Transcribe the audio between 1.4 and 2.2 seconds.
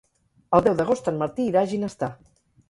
irà a Ginestar.